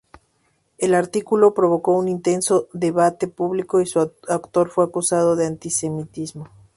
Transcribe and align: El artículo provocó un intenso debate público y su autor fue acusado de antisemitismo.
El 0.79 0.95
artículo 0.95 1.53
provocó 1.53 1.95
un 1.95 2.07
intenso 2.07 2.69
debate 2.73 3.27
público 3.27 3.81
y 3.81 3.85
su 3.85 3.99
autor 4.27 4.69
fue 4.71 4.83
acusado 4.83 5.35
de 5.35 5.45
antisemitismo. 5.45 6.47